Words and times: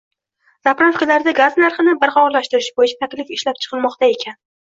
“Zapravka”larda 0.67 1.33
gaz 1.39 1.59
narxini 1.65 1.93
barqarorlashtirish 2.05 2.71
boʻyicha 2.81 2.97
taklif 3.05 3.29
ishlab 3.37 3.63
chiqilmoqda 3.67 4.13
ekan. 4.17 4.41